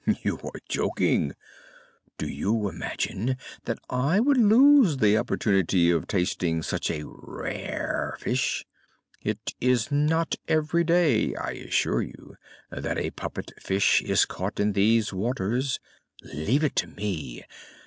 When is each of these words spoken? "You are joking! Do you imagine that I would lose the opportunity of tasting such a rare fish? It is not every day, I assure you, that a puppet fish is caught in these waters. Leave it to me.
"You 0.23 0.39
are 0.43 0.59
joking! 0.67 1.35
Do 2.17 2.27
you 2.27 2.67
imagine 2.67 3.37
that 3.65 3.77
I 3.87 4.19
would 4.19 4.35
lose 4.37 4.97
the 4.97 5.15
opportunity 5.15 5.91
of 5.91 6.07
tasting 6.07 6.63
such 6.63 6.89
a 6.89 7.03
rare 7.05 8.17
fish? 8.19 8.65
It 9.21 9.53
is 9.61 9.91
not 9.91 10.37
every 10.47 10.83
day, 10.83 11.35
I 11.35 11.51
assure 11.51 12.01
you, 12.01 12.35
that 12.71 12.97
a 12.97 13.11
puppet 13.11 13.51
fish 13.61 14.01
is 14.01 14.25
caught 14.25 14.59
in 14.59 14.73
these 14.73 15.13
waters. 15.13 15.79
Leave 16.23 16.63
it 16.63 16.75
to 16.77 16.87
me. 16.87 17.43